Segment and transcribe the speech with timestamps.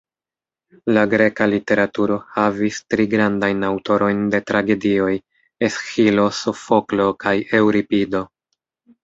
[0.93, 5.11] La greka literaturo havis tri grandajn aŭtorojn de tragedioj:
[5.69, 8.25] Esĥilo, Sofoklo kaj Eŭripido.